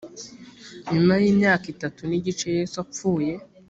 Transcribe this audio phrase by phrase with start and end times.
[0.91, 3.33] nyuma y’ imyaka itatu n‘igice yesu apfuye